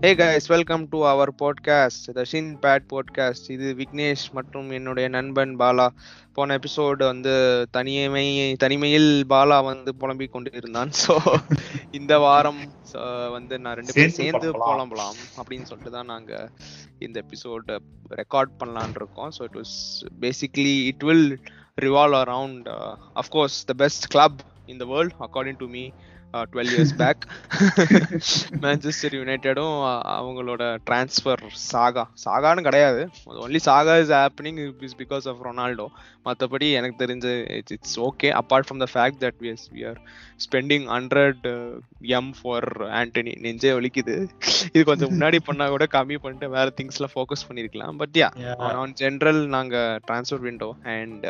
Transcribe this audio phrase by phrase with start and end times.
[0.00, 5.56] Hey guys welcome to our podcast the shin pad podcast இது விக்னேஷ் மற்றும் என்னுடைய நண்பன்
[5.56, 5.86] பாலா.
[6.32, 7.32] போன எபிசோடு வந்து
[7.70, 11.16] தனிமை தனிமையில் பாலா வந்து புலம்பிக் கொண்டு இருந்தான் ஸோ
[11.90, 12.60] இந்த வாரம்
[13.30, 16.50] வந்து நான் ரெண்டு பேரும் சேர்ந்து புலம்பலாம் அப்படின்னு சொல்லிட்டு தான் நாங்க
[16.98, 17.78] இந்த எபிசோடு
[18.10, 19.30] ரெக்கார்ட் பண்ணலான் இருக்கோம்.
[19.38, 19.76] So it was
[20.20, 21.40] basically it will
[21.80, 22.68] revolve around
[23.14, 25.90] of course the best club in the world according to me
[26.52, 27.22] twelve years back
[28.64, 29.76] Manchester யுனைடெடும்
[30.16, 33.02] அவங்களோட டிரான்ஸ்ஃபர் சாகா சாகான்னு கிடையாது.
[33.44, 35.86] Only saga is happening is because of Ronaldo
[36.28, 40.00] மற்றபடி எனக்கு தெரிஞ்சு it's it's okay apart from the fact that we we are
[40.46, 41.44] spending hundred
[42.18, 42.68] M for
[43.00, 44.16] Antony நெஞ்சே ஒலிக்குது
[44.72, 47.96] இது கொஞ்சம் முன்னாடி பண்ணா கூட கம்மி பண்ணிட்டு வேற திங்ஸ்ல ஃபோக்கஸ் பண்ணிருக்கலாம்.
[48.02, 48.30] பட் யா
[48.82, 49.76] ஆன் ஜென்ரல் நாங்க
[50.08, 51.26] transfer window and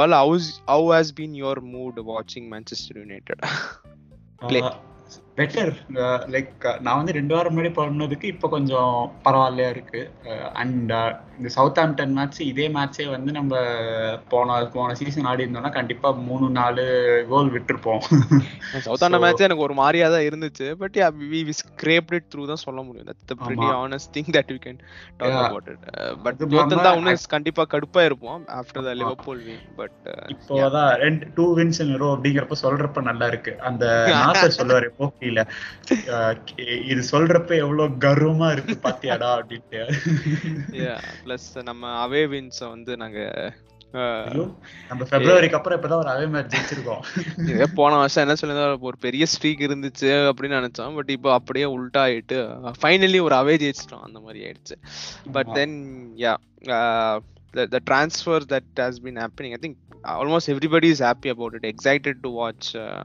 [0.00, 3.44] pal house how has been your mood வாட்சிங் Manchester United
[4.44, 4.60] play
[5.38, 5.70] better
[6.32, 6.50] like
[6.84, 8.92] நான் வந்து ரெண்டு வாரம் முன்னாடி பண்ணதுக்கு இப்போ கொஞ்சம்
[9.24, 10.00] பரவாயில்லையா இருக்கு.
[10.60, 10.92] அண்ட்
[11.38, 13.54] இந்த சவுத் ஆம்டன் மேட்ச் இதே மேட்சே வந்து நம்ம
[14.32, 16.84] போன போன சீசன் ஆடி இருந்தோம்னா கண்டிப்பா மூணு நாலு
[17.32, 18.02] கோல் விட்டுருப்போம்.
[18.86, 20.68] சவுத் ஆம்டன் மேட்ச் எனக்கு ஒரு மாதிரியா தான் இருந்துச்சு.
[20.82, 20.98] But
[21.32, 23.08] we we scraped it through தான் சொல்ல முடியும்.
[23.10, 24.80] That's the pretty honest thing that we can
[25.22, 25.84] talk about it
[26.26, 29.98] but தோத்தந்தா இன்னும் கண்டிப்பா கடுப்பா இருப்போம் after the Liverpool win but
[30.34, 33.54] இப்போதான் ரெண்டு டூ வின்ஸ் இன் ரோ அப்படிங்கறப்ப சொல்றப்ப நல்லா இருக்கு.
[33.70, 34.88] அந்த நாசர் சொல்லுவாரு
[35.24, 35.42] போக்கில
[36.92, 39.82] இது சொல்றப்ப எவ்வளவு கர்வமா இருக்கு பாத்தியாடா அப்படின்ட்டு.
[41.26, 43.20] பிளஸ் நம்ம அவே வின்ஸ் வந்து நாங்க
[44.88, 47.02] நம்ம பிப்ரவரிக்கு அப்புறம் இப்பதான் ஒரு அவே மேட்ச் ஜெயிச்சிருக்கோம்.
[47.78, 50.96] போன வருஷம் என்ன சொல்லுங்க ஒரு பெரிய ஸ்ட்ரீக் இருந்துச்சு அப்படின்னு நினைச்சோம்.
[50.98, 52.38] பட் இப்போ அப்படியே உல்டா ஆயிட்டு
[52.80, 54.04] ஃபைனலி ஒரு அவே ஜெயிச்சிட்டோம்.
[54.08, 54.78] அந்த மாதிரி ஆயிடுச்சு.
[55.36, 55.76] But then
[56.24, 56.34] yeah
[57.54, 59.76] the, the transfer that has been happening i think
[60.14, 63.04] almost everybody is happy about it excited to watch uh,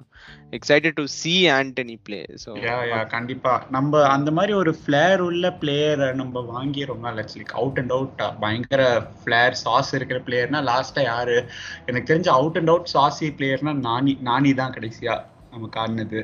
[0.52, 5.52] excited to see anthony play so yeah yeah கண்டிப்பா நம்ம அந்த மாதிரி ஒரு ஃபிளேர் உள்ள
[5.62, 8.84] player நம்ம வாங்கி ரொம்ப நாள் லைக் அவுட் அண்ட் அவுட் பயங்கர
[9.22, 11.38] ஃபிளேர் சாஸ் இருக்கிற பிளேயர்னா லாஸ்டா யாரு
[11.86, 15.16] எனக்கு தெரிஞ்ச அவுட் அண்ட் அவுட் சாசி பிளேயர்னா நானி நானி தான் கடைசியா
[15.54, 16.22] நம்ம காரணது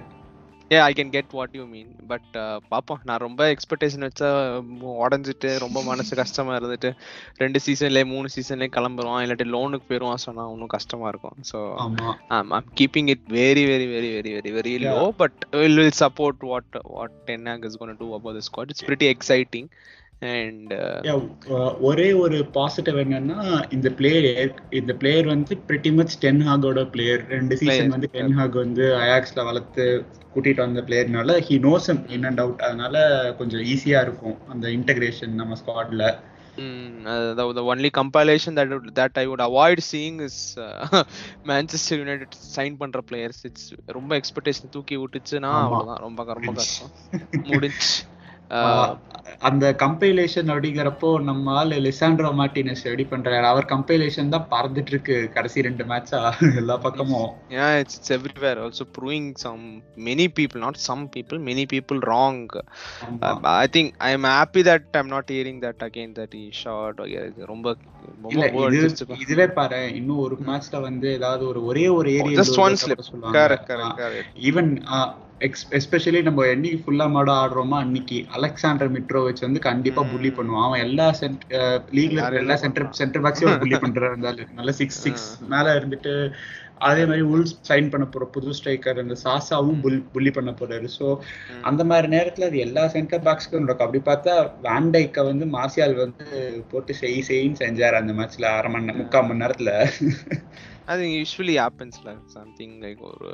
[0.74, 2.30] ஏ I can get what you mean but
[2.72, 4.30] பார்ப்போம் நான் ரொம்ப எக்ஸ்பெக்டேஷன் வச்சா
[5.04, 6.90] உடஞ்சிட்டு ரொம்ப மனசு கஷ்டமா இருந்துட்டு
[7.44, 9.18] ரெண்டு சீசன்லேயே மூணு சீசன்லேயே கிளம்புறோம்.
[9.24, 11.38] இல்லாட்டி லோனுக்கு போயிடுவான் சொன்னா இன்னும் கஷ்டமா இருக்கும்.
[11.52, 11.60] So
[12.38, 16.80] I'm keeping it very very very very very very low but will will support what
[16.96, 19.70] what Ten Hag is gonna do about the squad it's pretty exciting
[20.20, 20.74] and
[21.80, 27.58] ஒரே ஒரு பாசிட்டிவ் என்னன்னா இந்த பிளேயர் இந்த player வந்து pretty much Ten ஹாகோட player ரெண்டு
[27.58, 30.06] season வந்து Ten Hag வந்து அயாக்ஸ்ல வளர்த்து
[30.36, 35.56] கூட்டிட்டு வந்த பிளேயர்னால he knows in and out அதனால கொஞ்சம் ஈஸியா இருக்கும் அந்த இன்டகிரேஷன் நம்ம
[35.66, 36.20] ஸ்குவாட்ல
[36.58, 41.02] uh, the, compilation that that I would avoid seeing is uh,
[41.46, 43.48] Manchester United sign பண்ற players.
[43.48, 45.96] It's ரொம்ப எக்ஸ்பெக்டேஷன் தூக்கி விட்டுச்சுன்னா அவ்வளவுதான்.
[45.96, 46.90] ரொம்ப ரொம்ப கஷ்டம்.
[47.44, 48.04] முடிஞ்சு
[49.40, 55.62] அந்த கம்பைலேஷன் அப்படிங்கிறப்போ நம்ம ஆள் லிசாண்ட்ரோ மார்டினஸ் ரெடி பண்றாரு அவர் கம்பைலேஷன் தான் பறந்துட்டு இருக்கு கடைசி
[55.62, 56.20] ரெண்டு மேட்சா
[56.56, 59.64] எல்லா பக்கமும் yeah it's, it's everywhere also proving some
[59.96, 64.86] many people not some people many people wrong uh, i think i am happy that
[64.94, 66.96] i'm not hearing that again that he shot
[67.46, 67.76] ரொம்ப
[69.20, 73.02] இதுவே பாரு இன்னும் ஒரு மேட்ச்ல வந்து ஏதாவது ஒரு ஒரே ஒரு area one slip
[73.40, 74.30] correct correct correct
[75.44, 80.68] even especially நம்ம என்னைக்கு ஃபுல்லா மாட ஆடுறோமோ அன்னைக்கு அலெக்சாண்டர் மிட்ரோவிச் வந்து கண்டிப்பா புள்ளி பண்ணுவான்.
[80.68, 81.08] அவன் எல்லா
[81.98, 84.54] லீக்ல எல்லா சென்டர் சென்டர் பேக்ஸையும் புள்ளி பண்றா இருந்தாலும்.
[84.60, 86.14] நல்ல சிக்ஸ் சிக்ஸ் மேல இருந்துட்டு
[86.88, 90.88] அதே மாதிரி உல்ஸ் சைன் பண்ண போற புது ஸ்ட்ரைக்கர் அந்த சாசாவும் புல் புள்ளி பண்ண போறாரு.
[90.98, 91.06] ஸோ
[91.70, 93.88] அந்த மாதிரி நேரத்துல அது எல்லா சென்டர் பேக்ஸ்க்கும் நடக்கும்.
[93.88, 94.34] அப்படி பார்த்தா
[94.70, 96.26] வேண்டைக்க வந்து மார்சியால் வந்து
[96.72, 99.74] போட்டு செய் செய்ன்னு செஞ்சாரு அந்த மேட்ச்ல அரை மணி முக்கால் மணி நேரத்துல.
[100.94, 103.30] அது யூஸ்வலி ஹேப்பன்ஸ்ல சம்திங் லைக் ஒரு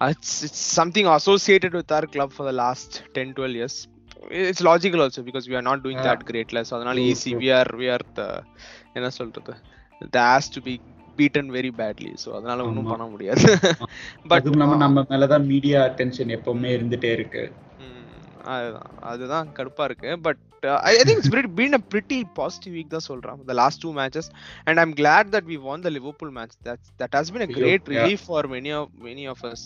[0.00, 3.88] it's, it's something associated with our club for the last 10 12 years
[4.30, 6.08] it's logical also because we are not doing yeah.
[6.08, 8.28] that great less அதனால easy we are we are the
[8.96, 9.54] என்ன சொல்றது
[10.14, 10.74] the has to be
[11.18, 13.44] beaten very badly so அதனால ஒன்றும் பண்ண முடியாது
[14.32, 17.44] but நம்ம நம்ம மேலதான் மீடியா அட்டென்ஷன் எப்பவுமே இருந்துட்டே இருக்கு
[18.54, 20.40] அதுதான் அதுதான் கடுப்பா இருக்கு but
[20.88, 24.28] I think it's been a pretty positive week தான் சொல்றேன் the last two matches
[24.66, 27.88] and I'm glad that we won the Liverpool match that that has been a great
[27.94, 29.64] relief for many of many of us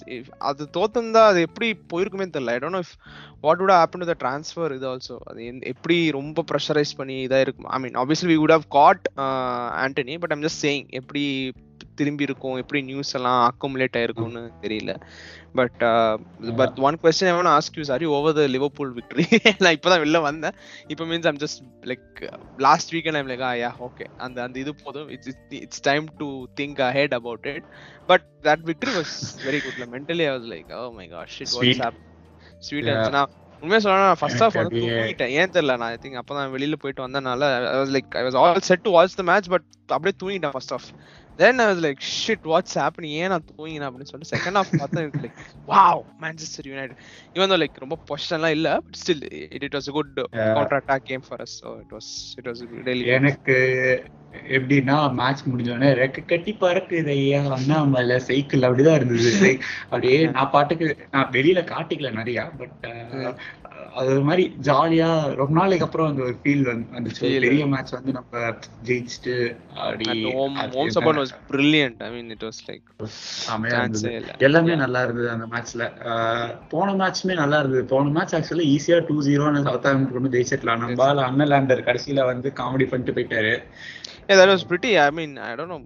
[0.50, 2.54] அது தோத்தந்தா அது எப்படி போயிருக்குமே தெரியல.
[2.54, 2.94] I don't know if
[3.42, 5.40] what would happen to the transfer இது also அது
[5.72, 9.04] எப்படி ரொம்ப ப்ரெஷரைஸ் பண்ணி இதாக இருக்கும் I mean obviously we would have got
[9.84, 11.24] Antony but I'm just saying எப்படி
[11.98, 14.92] திரும்பி இருக்கும் எப்படி நியூஸ் எல்லாம் அக்குமுலேட் ஆயிருக்கும்னு தெரியல.
[15.54, 15.76] But
[16.56, 19.26] but one question I ask you sorry over the Liverpool victory
[19.58, 20.56] நான் இப்போதான் வெளில வந்தேன்.
[20.86, 22.18] இப்போ means I'm just like
[22.58, 25.08] last weekend I'm like ah yeah okay அந்த அந்த இது போதும்.
[25.08, 26.28] It's it's time to
[26.60, 27.66] think ahead about it
[28.06, 29.16] but that victory was
[29.46, 32.04] very good mentally I was like oh my God shit what's happen
[32.58, 33.30] sweet நான்
[33.62, 35.32] உண்மையா சொன்னா first வந்து அப்படியே- தூங்கிட்டேன்.
[35.38, 38.60] ஏன் தெரியல நான் ஐ திங்க் அப்பதான் வெளியில போயிட்டு வந்தனால I was like I was all
[38.60, 40.88] set to watch the match but அப்படியே தூங்கிட்டேன் first half
[41.38, 45.02] then I was like shit what's happening ஏன் நான் தூங்கினேன் அப்படின்னு சொல்லிட்டு செகண்ட் ஹாஃப் பார்த்தா
[45.02, 45.38] எனக்கு லைக்
[45.68, 46.96] வாவ் மான்செஸ்டர் யுனைடெட்
[47.36, 50.14] இவன் லைக் ரொம்ப பொசிஷன்லாம் இல்ல but still it it was good
[50.50, 53.56] counter attack game for us so it was it was daily எனக்கு
[54.52, 59.50] எப்படின்னா மேட்ச் முடிஞ்சோடனே ரெக்க கட்டி பறக்குது ஐயா அண்ணாமலை சைக்கிள் அப்படிதான் இருந்தது.
[59.84, 62.76] அப்படியே நான் பாட்டுக்கு நான் வெளியில காட்டிக்கல நிறையா பட்
[63.98, 65.08] அது ஒரு மாதிரி ஜாலியா
[65.40, 66.64] ரொம்ப நாளைக்கு அப்புறம் அந்த ஒரு ஃபீல்
[66.96, 67.22] வந்துச்சு.
[67.44, 68.42] பெரிய மேட்ச் வந்து நம்ம
[68.88, 69.34] ஜெயிச்சுட்டு
[69.86, 70.32] அது
[70.76, 72.86] home support was brilliant I mean it was like
[74.48, 75.86] எல்லாமே நல்லா இருந்தது அந்த மேட்ச்ல
[76.74, 77.84] போன மேட்ச்மே நல்லா இருந்தது.
[77.94, 82.52] போன மேட்ச் ஆக்சுவலி ஈஸியா டூ ஜீரோன்னு சவுத் ஆஃப்ரிக்கா கொண்டு ஜெயிச்சிடலாம் நம்ம அண்ணன் லேண்டர் கடைசியில வந்து
[82.62, 83.54] காமெடி பண்ணிட்டு போயிட்டாரு.
[84.30, 84.98] Yeah, that was pretty.
[84.98, 85.82] I mean, I don't know.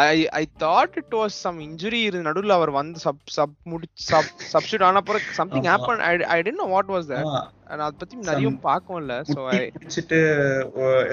[0.00, 4.32] I I thought it was some injury இரு நடுவுல அவர் வந்து சப் சப் முடி சப்
[4.52, 6.02] சப்ஸ்டியூட் ஆன அப்புறம் happened.
[6.08, 7.24] I I didn't know what was that.
[7.26, 7.40] ஆமா,
[7.70, 10.18] and அத பத்தி நிறைய so முட்டி I பிடிச்சிட்டு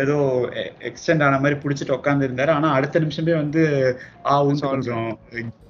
[0.04, 0.18] ஏதோ
[0.90, 2.52] எக்ஸ்டெண்ட் ஆன மாதிரி பிடிச்சிட்டு உட்கார்ந்து இருந்தாரு.
[2.58, 3.64] ஆனா அடுத்த நிமிஷமே வந்து
[4.36, 4.62] Solve.
[4.74, 5.08] கொஞ்சம்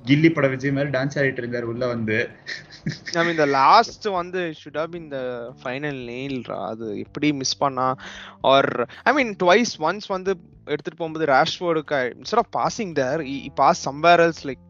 [0.09, 2.18] கில்லி பட விஜய் மாதிரி டான்ஸ் ஆடிட்டு இருந்தாரு உள்ள வந்து.
[3.27, 5.25] Mean the last வந்து should have been the
[5.63, 7.88] final nail ரா அது எப்படி மிஸ் பண்ணா?
[8.51, 8.63] Or
[9.03, 10.33] I mean twice once வந்து
[10.67, 12.00] எடுத்துட்டு போகும்போது ராஷ்வோர்டுக்கு
[12.57, 14.62] passing there he, he passed somewhere else like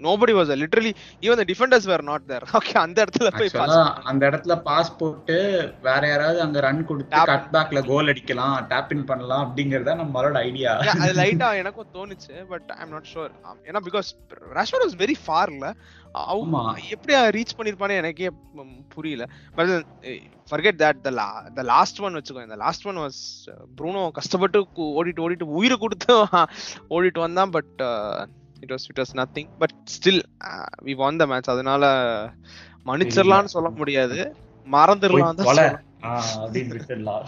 [0.00, 0.56] nobody was there.
[0.56, 2.42] Literally even the defenders were not there.
[2.58, 3.50] Okay அந்த இடத்துல போய்
[4.04, 5.36] அந்த இடத்துல பாஸ் போட்டு
[5.82, 7.24] வேற யாராவது அங்க ரன் கொடுத்து.
[7.24, 12.70] கட் பேக்ல கோல் அடிக்கலாம் டேப் இன் பண்ணலாம் அப்படிங்கறத நம்மளோட ஐடியா அது லைட்டா எனக்கும் தோணுச்சு but
[12.76, 13.32] I am not sure
[13.64, 14.10] ஏன்னா பிகாஸ்
[14.52, 15.66] ராஷ்வர்ட் வாஸ் வெரி ஃபார்ல
[16.14, 16.62] ஆமா.
[16.90, 18.28] எப்படி ரீச் பண்ணிருப்பானே எனக்கே
[18.88, 19.24] புரியல.
[19.54, 19.72] But
[20.50, 21.12] forget that the
[21.58, 23.20] the last one வச்சுக்கோ இந்த லாஸ்ட் ஒன் வாஸ்
[23.78, 24.60] ப்ரூனோ கஷ்டப்பட்டு
[24.98, 26.14] ஓடிட்டு ஓடிட்டு உயிரை கொடுத்து
[26.96, 27.74] ஓடிட்டு வந்தான் but
[28.64, 30.22] it was it was nothing but still
[30.88, 31.92] we won the match அதனால
[32.88, 34.18] மன்னிச்சிடலாம்னு சொல்ல முடியாது.
[34.66, 35.76] மறந்துடலாம் தான்
[36.42, 37.22] அப்படின்னு விட்டுடலாம்.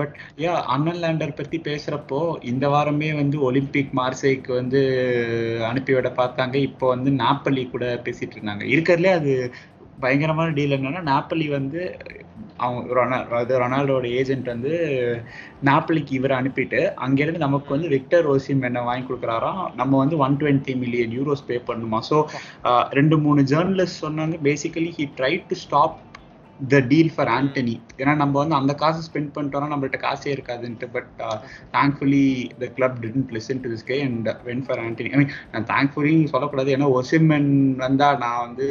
[0.00, 2.20] பட் யா அண்ணன் லேண்டர் பத்தி பேசுறப்போ
[2.50, 4.80] இந்த வாரமே வந்து ஒலிம்பிக் மார்சைக்கு வந்து
[5.70, 6.54] அனுப்பிவிட பார்த்தாங்க.
[6.68, 8.64] இப்போ வந்து நாப்பலி கூட பேசிட்டு இருந்தாங்க.
[8.74, 9.32] இருக்கிறதுலே அது
[10.04, 11.82] பயங்கரமான டீல் என்னன்னா நாப்பலி வந்து
[12.64, 14.72] அவங்க ரொனா அது ரொனால்டோட ஏஜென்ட் வந்து
[15.64, 20.74] நாப்பலிக்கு இவரை அனுப்பிட்டு அங்கிருந்து நமக்கு வந்து விக்டர் ஓசிம் என்ன வாங்கி கொடுக்குறாராம் நம்ம வந்து one twenty
[20.82, 22.00] million euros pay பண்ணுமா?
[22.10, 22.18] ஸோ
[22.98, 24.36] ரெண்டு மூணு ஜேர்னலிஸ்ட் சொன்னாங்க.
[24.48, 25.96] Basically he try to stop
[26.60, 30.86] the deal for Antony ஏன்னா நம்ம வந்து அந்த காசு ஸ்பெண்ட் பண்ணிட்டோம்னா நம்மள்ட்ட காசே இருக்காதுன்ட்டு.
[30.92, 31.10] But
[31.76, 32.26] thankfully
[32.62, 36.14] the club didn't listen to this K and went for Antony I mean நான் தேங்க்ஃபுல்லி
[36.34, 36.70] சொல்லக்கூடாது.
[36.76, 37.50] ஏன்னா ஒசிமென்
[37.84, 38.68] வந்தா நான் வந்து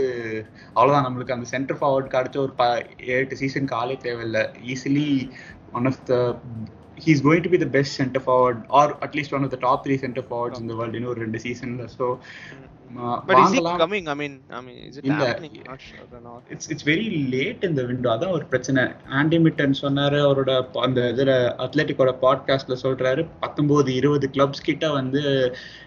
[0.76, 2.66] அவ்வளோதான் நம்மளுக்கு அந்த சென்டர் ஃபார்வர்டுக்கு அடிச்ச ஒரு ப
[3.18, 4.44] எட்டு சீசனுக்கு ஆளே தேவையில்லை.
[4.74, 5.08] Easily
[5.72, 6.14] one of the
[7.04, 9.98] he's going to be the best centre forward or at least one of the top three
[10.04, 12.08] centre forwards இந்த வேர்ல்டு இன்னும் ஒரு ரெண்டு சீசன்ல ஸோ
[12.96, 14.06] But is he வாங்கலாம் coming?
[14.08, 15.24] I mean, I mean, is it இல்ல.
[15.24, 15.54] happening?
[15.66, 16.42] Not sure or not.
[16.54, 18.84] It's it's very late இந்த window அதான் ஒரு பிரச்சனை
[19.20, 21.34] ஆண்டி மிட்டன் சொன்னாரு அவரோட ப- அந்த இதுல
[21.66, 25.24] அத்லெட்டிக்கோட பாட்காஸ்ட்ல சொல்றாரு பத்தொன்பது இருபது கிளப்ஸ் கிட்ட வந்து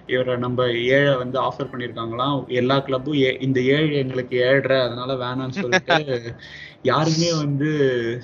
[0.07, 3.19] இவரை நம்ம ஏழை வந்து ஆஃபர் பண்ணிருக்காங்களாம் எல்லா கிளப்பும்
[3.49, 5.99] இந்த ஏழு எங்களுக்கு ஏழ்ற அதனால வேணாம்னு சொல்லிட்டு
[6.91, 7.71] யாருமே வந்து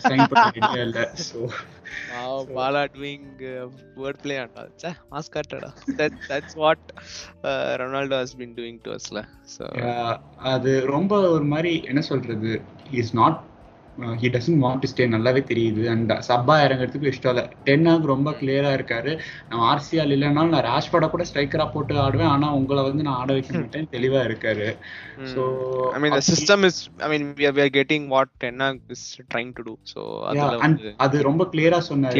[0.02, 1.38] சைன் பண்ண ரெடியா இல்ல so
[2.94, 4.68] Doing uh, wordplay and all.
[4.82, 5.70] Chah, mask காட்டுடா.
[6.54, 6.78] What
[7.44, 9.24] uh, Ronaldo has been doing to us la.
[9.42, 9.66] So
[10.36, 13.40] அது ரொம்ப ஒரு மாதிரி என்ன சொல்றது is not
[14.22, 15.88] he doesn't want to stay நல்லாவே தெரியுது.
[15.92, 19.20] அண்ட் சப்பா இறங்குறதுக்கு இஷ்டம் இல்லை டென்னாக ரொம்ப கிளியரா இருக்காரு.
[19.48, 22.32] நம்ம ஆர்சிஆல் இல்லைனாலும் நான் ராஷ்போட கூட ஸ்ட்ரைக்கரா போட்டு ஆடுவேன்.
[22.34, 23.88] ஆனா உங்களை வந்து நான் ஆட வைக்க மாட்டேன்.
[23.96, 24.76] தெளிவா இருக்காரு.
[25.34, 25.42] So
[25.96, 29.20] I mean the system is I mean we are, we are getting what Tenna is
[29.34, 29.78] trying to do.
[29.92, 32.16] So அதுல அண்ட் வந்து அது ரொம்ப கிளியரா சொன்னாரு.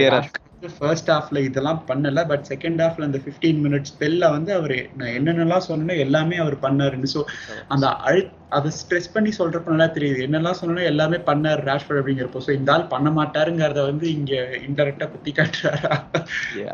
[0.77, 5.67] ஃபர்ஸ்ட் ஹாஃப்ல இதெல்லாம் பண்ணல பட் செகண்ட் ஹாஃப்ல அந்த 15 மினிட்ஸ் ஸ்பெல்ல வந்து அவர் நான் என்னென்னலாம்
[5.69, 7.11] சொன்னேனோ எல்லாமே அவர் பண்ணாருன்னு.
[7.15, 7.23] ஸோ
[7.69, 10.21] அந்த அழு அதை ஸ்ட்ரெஸ் பண்ணி சொல்றப்ப நல்லா தெரியுது.
[10.27, 12.43] என்னெல்லாம் சொன்னோம் எல்லாமே பண்ணாரு ராஷ்பர்ட் அப்படிங்கிறப்போ.
[12.47, 14.35] ஸோ இந்த ஆள் பண்ண மாட்டாருங்கிறத வந்து இங்க
[14.69, 15.95] இன்டெரக்டா குத்தி காட்டுறாரா?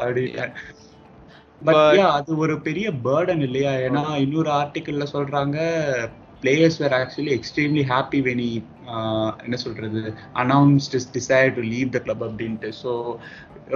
[0.02, 0.46] அப்படின்னு.
[1.62, 3.72] பட் அது ஒரு பெரிய பேர்டன் இல்லையா?
[3.86, 5.58] ஏன்னா இன்னொரு ஆர்டிக்கல்ல சொல்றாங்க
[6.42, 8.42] players were actually extremely happy when
[9.46, 10.00] என்ன சொல்றது
[10.44, 12.70] announced decide to leave the club அப்படின்ட்டு.
[12.82, 12.92] ஸோ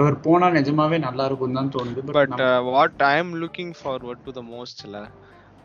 [0.03, 4.33] அவர் போனா நிஜமாவே நல்லா இருக்கும் தான் தோணுது But uh, what I am looking forward to
[4.39, 5.03] the most la,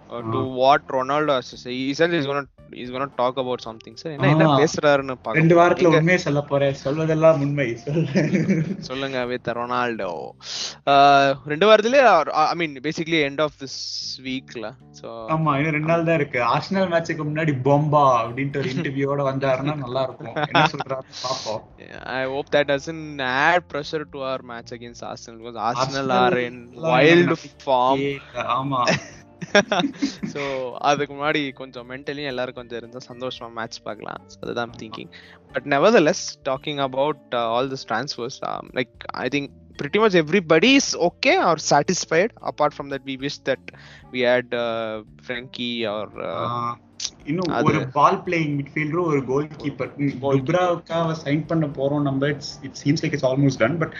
[0.10, 1.74] uh, to what Ronaldo has to say.
[1.80, 3.94] He said he's gonna he's gonna talk about something.
[4.02, 4.48] Sir, என்ன என்ன.
[4.62, 6.76] பேசுறாருன்னு ரெண்டு பார்க்க வாரத்துல உண்மையை சொல்ல போறேன்.
[6.84, 7.68] சொல்வதெல்லாம் உண்மை.
[8.90, 10.12] சொல்லுங்க வித் ரொனால்டோ
[11.54, 12.02] ரெண்டு வாரத்திலே
[12.44, 13.80] I mean basically end of this
[14.28, 14.66] வீக்ல
[15.00, 16.40] ஸோ ஆமா இன்னும் ரெண்டு நாள் தான் இருக்கு.
[16.54, 20.36] ஆர்சனல் மேட்சுக்கு முன்னாடி பொம்பா அப்படின்ட்டு ஒரு இன்டர்வியூவோட வந்தாருன்னா நல்லா இருக்கும்.
[20.50, 21.64] என்ன சொல்றாரு பாப்போம்
[22.20, 23.06] I hope that doesn't
[23.46, 27.50] add pressure to our match against Arsenal because Arsenal Arsenal are in லாம் wild எனக்கு
[27.68, 28.00] form.
[28.04, 28.12] ஏ,
[28.58, 28.82] ஆமா.
[30.34, 34.22] ஸோ அதுக்கு முன்னாடி கொஞ்சம் மென்டலி எல்லாரும் கொஞ்சம் இருந்தால் சந்தோஷமா மேட்ச் பார்க்கலாம்.
[34.42, 35.12] அதுதான் thinking
[35.54, 38.40] but nevertheless talking about all this transfers
[38.74, 39.50] like I think
[39.82, 43.62] pretty much everybody is okay or satisfied apart from that we wish that
[44.12, 46.74] we had uh, Frankie or uh, uh
[47.26, 52.28] இன்னும் ஒரு ball playing midfielder ஒரு goal keeper துப்ராவுக்காக sign பண்ண போறோம் நம்ம.
[52.28, 53.94] It's it seems like it's almost done but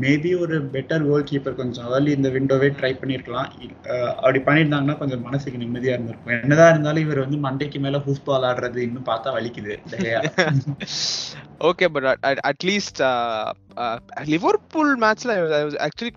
[0.00, 4.10] maybe ஒரு better goalkeeper கொஞ்சம் early இந்த விண்டோவே ட்ரை பண்ணிருக்கலாம்.
[4.14, 6.40] அப்படி பண்ணியிருந்தாங்கன்னா கொஞ்சம் மனசுக்கு நிம்மதியா இருந்திருக்கும்.
[6.40, 9.76] என்னதான் இருந்தாலும் இவர் வந்து மண்டைக்கு மேல ஹூஸ் பால் ஆடுறது இன்னும் பார்த்தா வலிக்குது.
[11.60, 16.10] okay but at, at, at least uh, uh, liverpool match I was, I was actually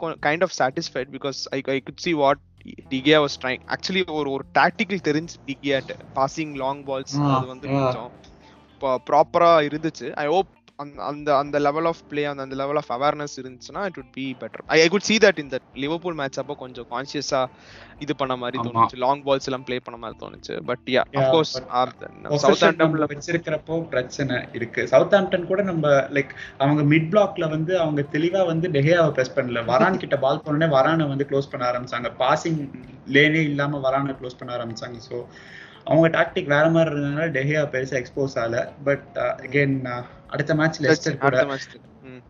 [2.12, 2.34] co-
[2.92, 5.80] De Gea was trying actually ஒரு ஒரு டாக்டிக்கல் தெரிஞ்சு டிகியா
[6.16, 7.68] பாசிங் லாங் பால்ஸ் அது வந்து.
[7.76, 8.12] கொஞ்சம்
[9.08, 13.82] ப்ராப்பரா இருந்துச்சு ஐ ஹோப் அந்த அந்த லெவல் ஆஃப் பிளே அந்த அந்த லெவல் ஆஃப் அவேர்னஸ் இருந்துச்சுன்னா
[13.90, 16.88] it would be better I I could see that in that Liverpool match அப்போ கொஞ்சம்
[16.92, 17.42] கான்சியஸா
[18.04, 18.58] இது பண்ண மாதிரி.
[18.66, 18.98] தோணுச்சு.
[19.04, 20.56] லாங் பால்ஸ் எல்லாம் ப்ளே பண்ண மாதிரி தோணுச்சு.
[20.70, 24.84] But yeah of course but சவுத் ஆண்டம்ல வச்சிருக்கிறப்போ பிரச்சனை இருக்கு.
[24.94, 25.86] சவுத் ஆம்டன் கூட நம்ம
[26.18, 29.64] லைக் அவங்க மிட் பிளாக்ல வந்து அவங்க தெளிவா வந்து டெஹியாவை பிரஸ் பண்ணல.
[29.72, 32.12] வரான் கிட்ட பால் போனோடனே வரானை வந்து க்ளோஸ் பண்ண ஆரம்பிச்சாங்க.
[32.24, 32.62] பாசிங்
[33.16, 35.00] லேனே இல்லாம வரானை க்ளோஸ் பண்ண ஆரம்பிச்சாங்க.
[35.10, 35.16] ஸோ
[35.90, 38.60] அவங்க டாக்டிக் வேற மாதிரி இருந்ததுனால டெஹியா பெருசா எக்ஸ்போஸ் ஆகல.
[38.88, 39.10] பட்
[39.44, 39.76] அகைன்
[40.36, 41.38] அடுத்த மேட்ச் லெஸ்டர் கூட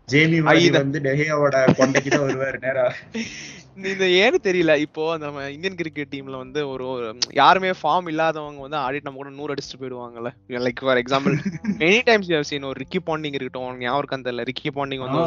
[0.08, 2.86] ஜேமி இத- வந்து டெஹியாவோட கொண்டைக்கு தான் வருவாரு நேரா.
[3.86, 6.84] இந்த ஏன்னு தெரியல இப்போ நம்ம இந்தியன் கிரிக்கெட் டீம்ல வந்து ஒரு
[7.36, 10.30] யாருமே ஃபார்ம் இல்லாதவங்க வந்து ஆடிட்டு நம்ம கூட நூறு அடிச்சுட்டு போயிடுவாங்கல்ல.
[10.58, 11.34] Like for example
[11.80, 15.20] many times you seen ஒரு ரிக்கி பாண்டிங் இருக்கட்டும் ஞாபகம் இருக்கா தெரியல ரிக்கி பாண்டிங் வந்து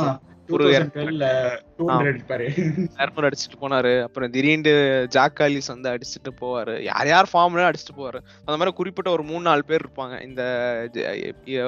[3.19, 4.01] அடிச்சுட்டு போனாரு.
[4.01, 6.81] அப்புறம் திடீர்னு ஜாக் காலிஸ் வந்து அடிச்சுட்டு போவாரு.
[6.81, 8.19] யார் யார் ஃபார்ம்ல அடிச்சுட்டு போவாரு.
[8.39, 10.21] அந்த மாதிரி குறிப்பிட்ட ஒரு மூணு நாலு பேர் இருப்பாங்க.
[10.21, 10.43] இந்த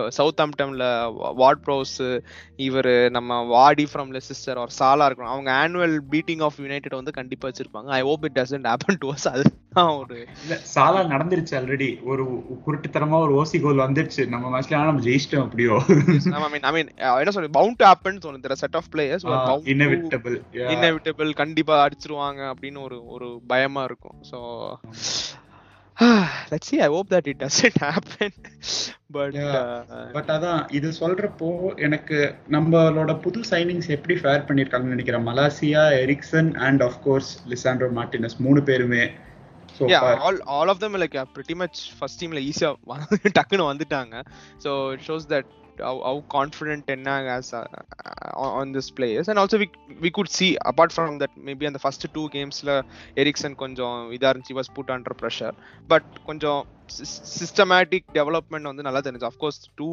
[0.09, 2.23] சவுத் ஆம்டம்ல வார்ட் ப்ரோஸ்
[2.55, 5.33] இவர் நம்ம வாடி ஃப்ரம் லெசிஸ்டர் ஒரு சாலா இருக்கணும்.
[5.33, 7.87] அவங்க ஆனுவல் பீட்டிங் ஆஃப் யுனைடெட் வந்து கண்டிப்பா வச்சிருப்பாங்க.
[7.87, 9.43] I hope it doesn't happen to us இல்ல
[9.73, 14.27] சாலா நடந்துருச்சு ஆல்ரெடி ஒரு குருட்டுத்தனமா ஒரு ஓசி கோல் வந்துருச்சு.
[14.27, 17.49] நம்ம மேட்ச்ல நம்ம ஜெயிச்சிட்டோம் அப்படியோ என்ன சொல்றது?
[17.51, 19.25] பவுண்ட் டு ஹேப்பன் தோணுது set of players
[19.65, 24.17] inevitable inevitable கண்டிப்பா அடிச்சிருவாங்க அப்படின்னு ஒரு ஒரு பயமா இருக்கும்.
[24.31, 24.39] So
[26.51, 26.79] let's see.
[26.81, 28.31] I hope that it doesn't happen.
[29.13, 29.83] But Yeah.
[29.89, 35.27] uh, but அதான் இது சொல்றப்போ எனக்கு நம்மளோட புது சைனிங்ஸ் எப்படி ஃபேர் பண்ணிருக்காங்கன்னு நினைக்கிறேன்.
[35.27, 39.11] Malacia Eriksen and of course Lisandro Martinez மூணு பேருமே.
[39.81, 40.15] So yeah far.
[40.25, 42.69] all all of them like uh, pretty much first teamல ஈஸியா
[43.39, 44.15] டக்குன்னு வந்துட்டாங்க
[44.65, 45.45] so it shows that
[45.85, 47.65] how, how confident Tenna has uh,
[48.05, 49.67] uh, on, on this players and also we
[50.03, 52.73] we could see apart from that maybe on the first two gamesல
[53.21, 55.53] Eriksen கொஞ்சம் இதா இருந்துச்சு was put under pressure
[55.93, 56.61] but கொஞ்சம்
[57.39, 59.89] systematic development வந்து நல்லா தெரிஞ்சு of course two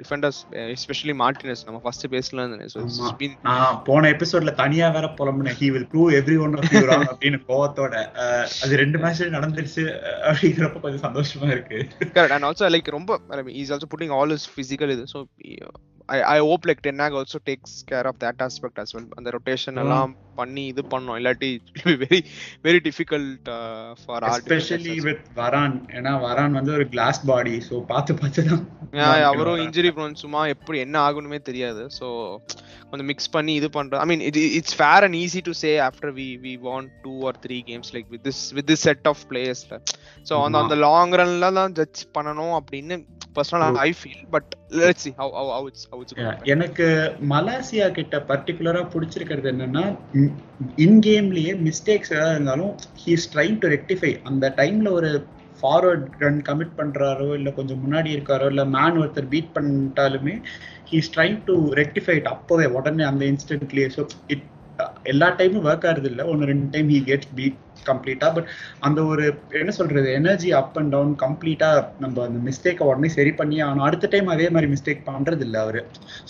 [0.00, 0.40] defenders
[0.76, 2.06] especially Martinez நம்ம first.
[3.42, 5.56] நான் போன எபிசோட்ல தனியா வேற புலம்புனேன்.
[5.60, 6.54] He will prove everyone
[7.12, 7.94] அப்படின்னு கோவத்தோட.
[8.64, 9.84] அது ரெண்டு மேட்ச்ல நடந்துருச்சு
[10.30, 11.80] அப்படிங்கிறப்ப கொஞ்சம் சந்தோஷமா இருக்கு.
[12.14, 12.34] Correct.
[12.38, 14.90] And also like ரொம்ப I mean, he's also putting all his physical
[16.02, 19.06] so I I hope like Tenag also takes care of that aspect as well.
[19.18, 19.84] அந்த rotation Yeah.
[19.84, 21.48] எல்லாம் பண்ணி இது பண்ணோம் இல்லாட்டி
[22.66, 24.94] very difficult uh, for our especially.
[25.08, 28.62] With Varane ஏன்னா வரான் வந்து ஒரு கிளாஸ் பாடி சோ பார்த்து பார்த்து தான்
[29.30, 31.82] அவரும் இன்ஜுரி ப்ரோன் சும்மா எப்படி என்ன ஆகும்னுமே தெரியாது.
[31.98, 32.06] ஸோ
[32.90, 36.12] கொஞ்சம் மிக்ஸ் பண்ணி இது பண்றது ஐ மீன் இது it's fair and easy to say after
[36.18, 39.76] we we want two or three games like with this with this set of பிளேயர்ஸ்ல
[40.26, 40.56] so அந்த.
[40.62, 42.98] அந்த லாங் ரன்ல தான் ஜட்ஜ் பண்ணணும் அப்படின்னு
[43.36, 46.86] personal I feel but let's see how how it's how it's எனக்கு
[47.32, 49.84] Malacia கிட்ட பர்டிகுலரா பிடிச்சிருக்கிறது என்னன்னா
[50.86, 52.72] இன் கேம்லயே மிஸ்டேக்ஸ் ஏதாவது இருந்தாலும்
[53.04, 55.12] ஹீஸ் ட்ரைங் டு ரெக்டிஃபை அந்த டைம்ல ஒரு
[55.60, 60.34] ஃபார்வர்ட் ரன் கமிட் பண்றாரோ இல்ல கொஞ்சம் முன்னாடி இருக்காரோ இல்ல மேன் ஒருத்தர் beat பண்ணிட்டாலுமே
[60.90, 64.46] he's trying to rectify it அப்போவே உடனே அந்த இன்ஸ்டன்ட்லயே ஸோ இட்
[65.04, 66.24] எல்லா டைமும் ஒர்க் ஆகுறது இல்லை.
[66.24, 68.48] ஒன்று ரெண்டு டைம் ஹி கெட் பீட் கம்ப்ளீட்டாக பட்
[68.80, 69.24] அந்த ஒரு
[69.60, 74.10] என்ன சொல்கிறது எனர்ஜி அப் அண்ட் டவுன் கம்ப்ளீட்டாக நம்ம அந்த மிஸ்டேக்கை உடனே சரி பண்ணி ஆகணும் அடுத்த
[74.12, 75.80] டைம் அதே மாதிரி மிஸ்டேக் பண்ணுறது இல்லை அவர்.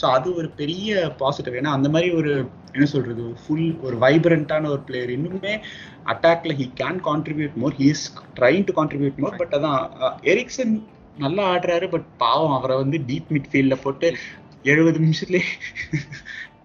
[0.00, 2.32] ஸோ அது ஒரு பெரிய பாசிட்டிவ் ஏன்னா அந்த மாதிரி ஒரு
[2.72, 5.54] என்ன சொல்கிறது ஃபுல் ஒரு வைப்ரண்ட்டான ஒரு பிளேயர் இன்னுமே
[6.06, 9.80] அட்டாக்ல he can contribute more he is trying to contribute more but அதான்
[10.32, 10.74] எரிக்சன்
[11.16, 14.08] நல்லா ஆடுறாரு பட் பாவம் அவரை வந்து டீப் மிட்ஃபீல்ட்ல போட்டு
[14.64, 15.46] எழுபது நிமிஷத்துலேயே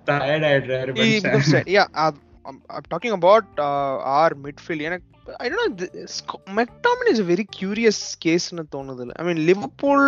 [0.10, 1.70] டயர்ட் ஆயிடுறாரு tired.
[1.76, 4.82] yeah, I'm, I'm talking about uh, our midfield.
[4.90, 5.06] எனக்கு
[5.44, 5.72] I don't know.
[5.80, 6.14] This,
[6.58, 9.06] McTominay is a very curious case னு தோணுது.
[9.20, 10.02] I mean, Liverpool,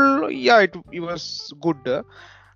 [0.48, 1.24] yeah, it, it was
[1.68, 1.88] good.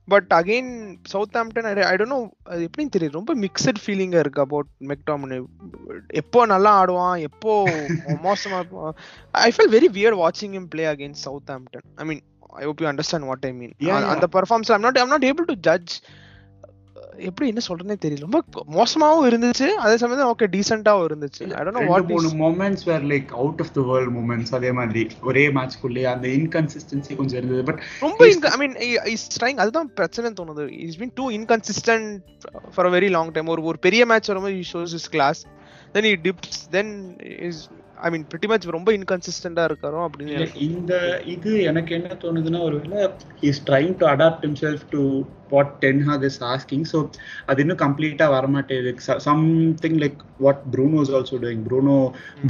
[0.07, 0.71] But again
[1.41, 2.17] Southampton I don't know
[2.53, 5.38] அது எப்படின்னு தெரியுது ரொம்ப mixed ஃபீலிங்கா இருக்கு about McTominay
[6.21, 7.53] எப்போ நல்லா ஆடுவான் எப்போ
[8.25, 8.59] மோசமா
[9.45, 12.21] ஐ ஃபீல் வெரி வியர்ட் வாட்சிங் him play against Southampton I mean
[12.62, 13.73] I hope you understand what I mean.
[14.13, 15.93] அந்த performance I'm not I'm not able to judge
[17.17, 18.25] எப்படி என்ன சொல்றேனே தெரியல.
[18.27, 18.43] ரொம்ப
[18.77, 19.67] மோசமாவும் இருந்துச்சு.
[19.86, 21.43] அதே சமயம் ஓகே டீசென்ட்டாவும் இருந்துச்சு.
[21.53, 25.08] ஐ டோன்ட் நோ வாட் மூணு moments where like out of the world moments அதே மாதிரி
[25.22, 27.63] ஒரே மேட்ச்க்குள்ளே அந்த இன்கன்சிஸ்டன்சி கொஞ்சம் இருந்தது.
[27.63, 28.75] பட் ரொம்ப ஐ மீன்
[29.15, 30.65] இஸ் ட்ரைங் அதுதான் பிரச்சனை தோணுது.
[30.88, 32.10] Is been too inconsistent
[32.75, 35.41] for a very long time ஒரு ஒரு பெரிய மேட்ச் வரும்போது shows is class
[35.91, 36.93] then he dips then
[37.50, 37.70] is
[38.03, 40.93] I mean pretty much ரொம்ப இன்கன்சிஸ்டண்டா இருக்காரோ அப்படின்னு இந்த
[41.36, 43.00] இது எனக்கு என்ன தோணுதுன்னா ஒருவேளை
[43.51, 45.01] is trying to adapt himself to
[45.53, 47.00] what Ten Hag is asking so
[47.45, 48.91] அது இன்னும் கம்ப்ளீட்டா வரமாட்டேங்குது.
[49.27, 51.98] Something like what Bruno is also doing Bruno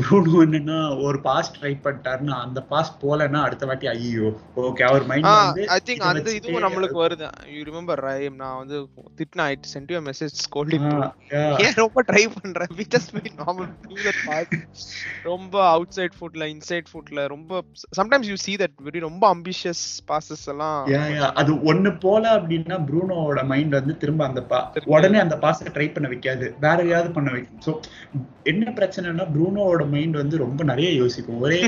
[0.01, 4.29] Bruno என்னன்னா ஒரு பாஸ் ட்ரை பண்ணிட்டாருன்னா அந்த பாஸ் போலன்னா அடுத்த வாட்டி ஐயோ
[4.63, 5.27] okay our mind
[5.75, 7.27] I think அந்த இதுவும் நம்மளுக்கு வருது.
[7.55, 8.79] யூ ரிமெம்பர் ரைம் நான் வந்து
[9.19, 10.87] திட்னா I'd sent you message scolding.
[11.65, 14.87] ஏன் ரொம்ப ட்ரை பண்றேன் we just by normal do that pass
[15.43, 17.61] ரொம்ப அவுட் சைட் ஃபுட்ல இன்சைட் ஃபுட்ல ரொம்ப
[17.99, 20.81] sometimes you see that very ரொம்ப அம்பிஷியஸ் பாசஸ் எல்லாம்.
[21.41, 24.41] அது ஒண்ணு போல அப்படின்னா ப்ரூனோவோட மைண்ட் வந்து திரும்ப அந்த
[24.95, 26.47] உடனே அந்த பாஸை ட்ரை பண்ண வைக்காது.
[26.65, 27.61] வேற எதையாவது பண்ண வைக்கும்.
[27.67, 27.73] ஸோ
[28.51, 31.41] என்ன பிரச்சனைனா ப்ரூனோவோட மைண்ட் வந்து ரொம்ப நிறைய யோசிக்கும்.
[31.47, 31.61] ஒரே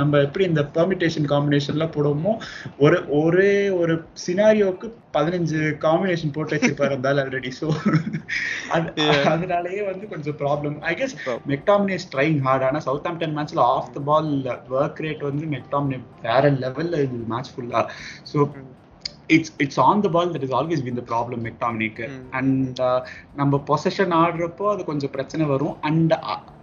[0.00, 2.32] நம்ம எப்படி இந்த பெர்மிட்டேஷன் காம்பினேஷன்ல போடுவோமோ
[2.78, 3.50] ஒரு ஒரே
[3.80, 4.86] ஒரு சினாரியோக்கு
[5.16, 7.68] பதினஞ்சு காம்பினேஷன் போட்டு வச்சிருப்பாரு இருந்தாலும் ஆல்ரெடி ஸோ
[8.96, 9.22] Yeah.
[9.30, 11.14] அதனாலயே வந்து கொஞ்சம் problem I guess.
[11.50, 14.28] McTominay is trying hard ஆனா சவுத் ஆம்டன் மேட்ச்ல off the ball
[14.76, 17.80] work rate வந்து மெக்டாமினே வேற லெவல்ல இது மேட்ச் ஃபுல்லா
[18.30, 18.38] so
[19.30, 22.06] it's it's on the ball that is always been the problem மெக்டாமினிக்கு.
[22.38, 22.80] And
[23.34, 26.14] நம்ம பொசஷன் ஆடுறப்போ அது கொஞ்சம் பிரச்சனை வரும் அண்ட்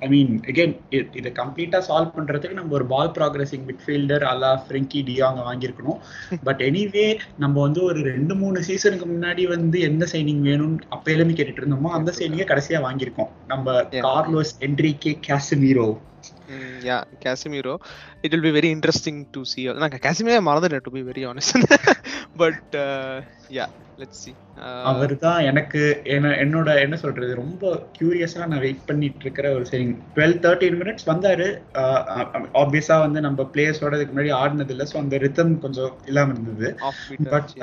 [0.02, 0.74] ஐ மீன் அகெயின்
[1.12, 6.00] இதை கம்ப்ளீட்டா சால்வ் பண்றதுக்கு நம்ம ஒரு ball progressing midfielder a la Frenkie de Jong வாங்கியிருக்கணும்.
[6.44, 7.06] But anyway
[7.38, 12.14] நம்ம வந்து ஒரு ரெண்டு மூணு சீசனுக்கு முன்னாடி வந்து எந்த சைனிங் வேணும்னு அப்பையிலேருந்து கேட்டுட்டு இருந்தோமோ அந்த
[12.20, 13.32] சைனிங்கை கடைசியா வாங்கியிருக்கோம்.
[13.48, 13.84] நம்ம.
[14.08, 15.90] Carlos Henrique Casemiro
[16.84, 17.74] yeah Casemiro
[18.22, 21.68] it will be very interesting to see நான் காசிமிரோ மறந்துட்டேன் to be very honest
[22.38, 22.76] but
[23.50, 23.66] yeah
[24.02, 24.32] let's see
[24.90, 25.82] அவர் தான் எனக்கு
[26.16, 29.86] என்ன என்னோட என்ன சொல்றது ரொம்ப கியூரியஸா நான் வெயிட் பண்ணிட்டு இருக்கிற ஒரு சரி
[30.16, 31.48] டுவெல் தேர்ட்டீன் மினிட்ஸ் வந்தாரு.
[32.64, 36.70] ஆப்வியஸா வந்து நம்ம பிளேயர்ஸோட இதுக்கு முன்னாடி ஆடினது இல்லை ஸோ அந்த ரித்தம் கொஞ்சம் இல்லாம இருந்தது.
[37.34, 37.54] But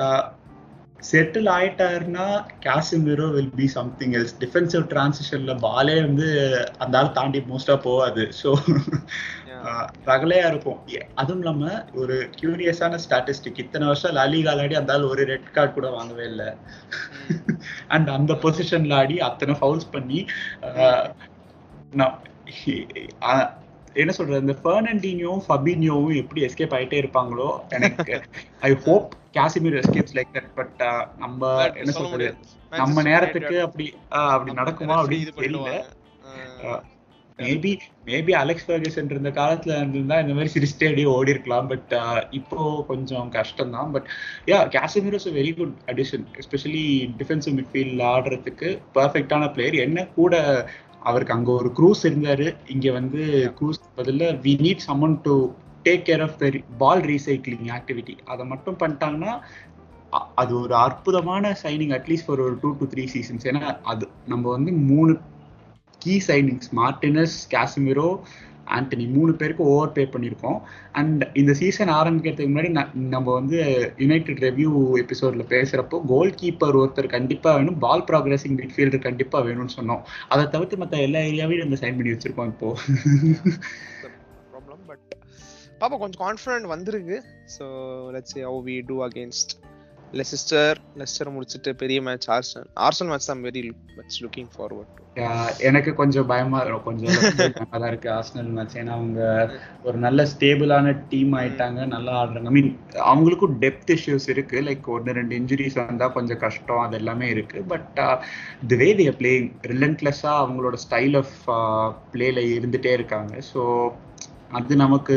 [1.11, 2.27] settle ஆயிட்டாருன்னா
[2.66, 6.29] Casemiro will be something else defensive டிரான்சிஷன்ல பாலே வந்து
[6.85, 8.25] அந்த ஆள் தாண்டி மோஸ்டா போகாது.
[8.40, 8.51] ஸோ
[10.09, 10.79] ரகலையா இருக்கும்.
[11.20, 15.88] அதுவும் இல்லாம ஒரு கியூரியஸான ஸ்டாட்டிஸ்டிக் இத்தனை வருஷம் லாலிகால் ஆடி அந்த ஆள் ஒரு ரெட் கார்டு கூட
[15.96, 16.48] வாங்கவே இல்லை.
[17.94, 20.20] அண்ட் அந்த பொசிஷன்ல ஆடி அத்தனை ஃபவுல்ஸ் பண்ணி
[24.03, 28.14] என்ன சொல்றது இந்த ஃபெர்னண்டினியோவும் ஃபபினியோவும் எப்படி எஸ்கேப் ஆயிட்டே இருப்பாங்களோ எனக்கு
[28.68, 30.83] I hope Casemiro escapes like that but
[31.24, 31.50] நம்ம
[31.83, 32.29] என்ன சொல்றது
[32.83, 33.87] நம்ம நேரத்துக்கு அப்படி
[34.33, 35.70] அப்படி நடக்குமா அப்படின்னு தெரியல.
[37.38, 37.70] மேபி
[38.09, 41.66] மேபி அலெக்ஸ் பர்கசன் இருந்த காலத்துல இருந்திருந்தா இந்த மாதிரி சிரிச்சிட்டே அப்படியே ஓடி இருக்கலாம்.
[41.73, 42.59] பட் uh, இப்போ
[42.90, 44.07] கொஞ்சம் கஷ்டம் தான் but
[44.51, 46.85] yeah Casemiro is very good addition especially
[47.20, 50.35] defensive midfield ஆடுறதுக்கு பர்ஃபெக்டான பிளேயர் என்ன கூட
[51.09, 52.47] அவருக்கு அங்க ஒரு க்ரூஸ் இருந்தாரு.
[52.75, 53.20] இங்க வந்து
[53.59, 55.35] க்ரூஸ் பதில we need someone to
[55.87, 59.35] take care of the ball recycling activity அதை மட்டும் பண்ணிட்டாங்கன்னா
[60.40, 64.73] அது ஒரு அற்புதமான சைனிங் அட்லீஸ்ட் ஃபார் ஒரு டூ டு த்ரீ சீசன்ஸ் ஏன்னா அது நம்ம வந்து
[64.90, 65.12] மூணு
[66.05, 68.09] key signings Martinez Casemiro
[68.77, 70.59] Antony மூணு பேருக்கு ஓவர் பே பண்ணியிருக்கோம்.
[70.99, 72.71] அண்ட் இந்த சீசன் ஆரம்பிக்கிறதுக்கு முன்னாடி
[73.14, 73.59] நம்ம வந்து
[74.03, 74.71] யுனைடெட் ரெவ்யூ
[75.03, 80.03] எபிசோடில் பேசுகிறப்போ கோல் கீப்பர் ஒருத்தர் கண்டிப்பாக வேணும் பால் ப்ராக்ரஸிங் மிட்ஃபீல்டர் கண்டிப்பாக வேணும்னு சொன்னோம்.
[80.33, 82.71] அதை தவிர்த்து மற்ற எல்லா ஏரியாவையும் நம்ம சைன் பண்ணி வச்சிருக்கோம் இப்போ.
[84.55, 85.05] ப்ராப்ளம் பட்
[85.83, 87.19] பாப்பா கொஞ்சம் கான்ஃபிடென்ட் வந்திருக்கு.
[87.57, 87.67] So
[88.17, 89.55] let's how we do against
[90.12, 93.62] Leicester Leicester முடிச்சுட்டு பெரிய மேட்ச் ஆர்சன் ஆர்சன் மேட்ச் தான் வெரி
[93.99, 95.01] மச் லுக்கிங் ஃபார்வர்ட்
[95.69, 96.87] எனக்கு கொஞ்சம் பயமா இருக்கும்.
[96.88, 99.21] கொஞ்சம் பயமா தான் இருக்கு ஆர்சனல் மேட்ச் ஏன்னா அவங்க
[99.85, 102.51] ஒரு நல்ல ஸ்டேபிளான டீம் ஆயிட்டாங்க நல்லா ஆடுறாங்க.
[102.51, 102.71] ஐ மீன்
[103.07, 104.59] அவங்களுக்கும் டெப்த் இஷ்யூஸ் இருக்கு.
[104.69, 107.61] லைக் ஒன்று ரெண்டு இன்ஜுரிஸ் வந்தா கொஞ்சம் கஷ்டம் அது எல்லாமே இருக்கு.
[107.73, 108.01] But
[108.71, 111.37] the way they playing ரிலன்ட்லெஸ்ஸா அவங்களோட ஸ்டைல் ஆஃப்
[112.14, 113.33] பிளேல இருந்துட்டே இருக்காங்க.
[113.53, 113.61] ஸோ
[114.59, 115.17] அது நமக்கு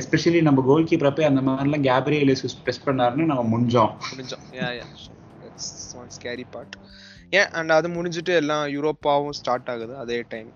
[0.00, 3.94] எஸ்பெஷலி நம்ம கோல் கீப்பரப்பே அந்த மாதிரிலாம் கேப்ரியல் ப்ரெஸ் பண்ணாருன்னு நம்ம முடிஞ்சோம்.
[4.10, 4.44] முடிஞ்சோம்.
[4.60, 4.86] Yeah yeah
[6.02, 6.76] one scary part
[7.38, 10.52] ஏன் அண்ட் அது முடிஞ்சிட்டு எல்லாம் யூரோப்பாவும் ஸ்டார்ட் ஆகுது அதே டைம்.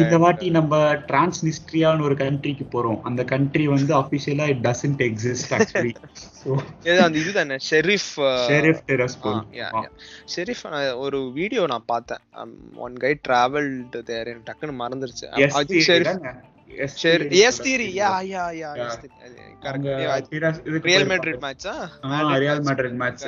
[0.00, 0.78] இந்த வாட்டி நம்ம
[1.10, 2.98] டிரான்ஸ்னிஸ்ட்ரியான்னு ஒரு கண்ட்ரிக்கு போறோம்.
[3.08, 5.92] அந்த கண்ட்ரி வந்து அபிஷியலா இட் டசன்ட் எக்ஸிஸ்ட் ஆக்சுவலி
[7.04, 8.10] அந்த இது தானே ஷெரீஃப்
[8.48, 8.82] ஷெரீஃப்
[10.34, 10.64] ஷெரீஃப்
[11.04, 12.22] ஒரு வீடியோ நான் பார்த்தேன்.
[12.86, 15.26] ஒன் கை டிராவல்டு தேர் எனக்கு டக்குன்னு மறந்துருச்சு.
[15.88, 16.28] Sheriff
[16.68, 18.98] Yes Theory yeah yeah yeah yes
[19.64, 21.74] correct Real Madrid மேட்சா
[22.44, 23.26] ரியல் மேட்ரிட் மேட்ச்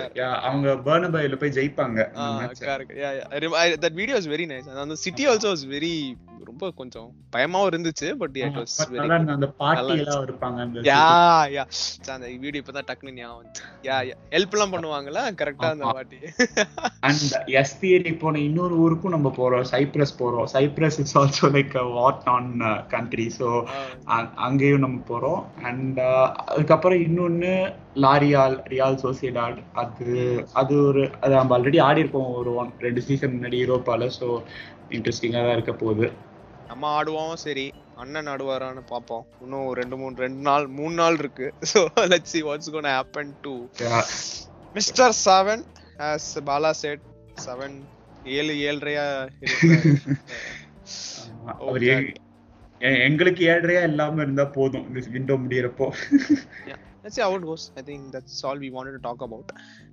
[0.49, 1.99] அவங்க பர்னபைல போய் ஜெயிப்பாங்க
[2.65, 5.95] correct yeah yeah that video is very nice அந்த சிட்டி ஆல்சோ இஸ் வெரி
[6.49, 11.01] ரொம்ப கொஞ்சம் பயமாவும் இருந்துச்சு பட் இட் வாஸ் வெரி அந்த பாட்டி எல்லாம் இருப்பாங்க அந்த யா
[11.57, 11.65] யா
[12.09, 16.21] அந்த வீடியோ இப்பதான் டக்குனு ஞாபகம் யா யா ஹெல்ப் எல்லாம் பண்ணுவாங்கல கரெக்டா அந்த பாட்டி
[17.01, 17.25] அண்ட்
[17.61, 19.67] எஸ் தியரி போன இன்னொரு ஊருக்கும் நம்ம போறோம்.
[19.73, 20.47] சைப்ரஸ் போறோம்.
[20.55, 22.51] Cyprus is also like what an
[22.89, 23.47] country so
[24.47, 25.41] அங்கேயும் நம்ம போறோம்.
[25.69, 25.99] அண்ட்
[26.51, 27.53] அதுக்கப்புறம் இன்னொன்னு
[28.05, 30.07] லாரியால் ரியால் சோசியடாட் அது
[30.61, 32.31] அது ஒரு அது நம்ம ஆல்ரெடி ஆடி இருப்போம்.
[32.41, 34.29] ஒரு ஒன் ரெண்டு சீசன் முன்னாடி யூரோப்பால ஸோ
[34.97, 36.07] இன்ட்ரெஸ்டிங்கா தான் இருக்க போகுது.
[36.71, 37.35] நம்ம ஆடுவோம்.
[37.45, 37.67] சரி
[38.03, 39.25] அண்ணன் ஆடுவாரான்னு பார்ப்போம்.
[39.45, 41.47] இன்னும் ரெண்டு மூணு ரெண்டு நாள் மூணு நாள் இருக்கு.
[41.73, 41.81] So
[42.13, 43.55] let's see what's gonna happen to
[44.79, 45.65] mister seven
[46.09, 47.05] as Bala said
[47.47, 47.77] seven
[48.39, 49.07] ஏழு ஏழரையா
[51.61, 51.85] அவர்
[52.81, 55.89] எங்களுக்கு ஏழரையா இல்லாம இருந்தா போதும் இந்த விண்டோ முடியறப்போ.
[57.15, 57.63] See how it goes.
[57.81, 59.47] I think that's all we wanted to talk about.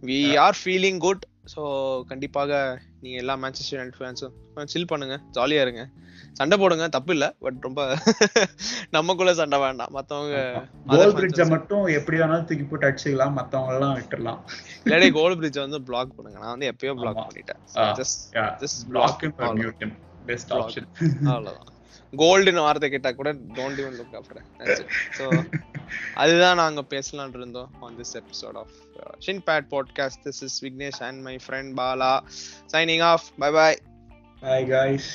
[0.10, 1.22] We are feeling good.
[1.54, 1.62] So
[2.10, 2.52] கண்டிப்பாக
[3.02, 5.84] நீங்க எல்லா மேன்செஸ்டர் யுனைடெட் ஃபேன்ஸும் சில் பண்ணுங்க ஜாலியா இருங்க.
[6.40, 7.82] சண்டை போடுங்க தப்பு இல்ல பட் ரொம்ப
[8.96, 9.92] நமக்குள்ள சண்டை வேண்டாம்.
[9.98, 14.42] மத்தவங்க கோல் பிரிட்ஜ மட்டும் எப்படி வேணாலும் தூக்கி போட்டு அடிச்சுக்கலாம் மத்தவங்க எல்லாம் விட்டுறலாம்.
[14.86, 16.40] இல்லாடி கோல் பிரிட்ஜ் வந்து பிளாக் பண்ணுங்க.
[16.44, 17.62] நான் வந்து எப்பயோ பிளாக் பண்ணிட்டேன்.
[18.02, 18.20] Just
[18.64, 19.24] just block
[20.32, 20.90] best option
[21.32, 21.72] அவ்வளவுதான்.
[22.14, 24.42] கோல்டுன்னு வார்த்தை கேட்டா கூட don't even look after
[25.18, 25.26] so
[26.14, 28.76] அதுதான் நாங்க பேசலாம்னு இருந்தோம் on this episode of
[29.26, 32.14] shin pad podcast this is Vignesh and my friend Bala
[32.74, 33.80] signing off bye bye
[34.42, 35.12] bye guys